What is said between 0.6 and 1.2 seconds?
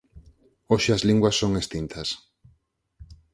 Hoxe as